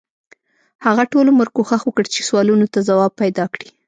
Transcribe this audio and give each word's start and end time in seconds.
هغه 0.85 1.03
ټول 1.11 1.25
عمر 1.33 1.47
کوښښ 1.55 1.81
وکړ 1.85 2.05
چې 2.13 2.21
سوالونو 2.27 2.65
ته 2.73 2.79
ځواب 2.89 3.11
پیدا 3.21 3.45
کړي. 3.53 3.69